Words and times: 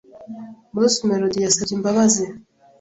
Bruce 0.73 0.99
Melodie 1.09 1.43
yasabye 1.45 1.73
imbabazi, 1.77 2.23